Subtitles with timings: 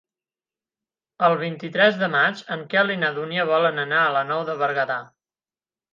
[1.27, 4.57] El vint-i-tres de maig en Quel i na Dúnia volen anar a la Nou de
[4.63, 5.01] Berguedà.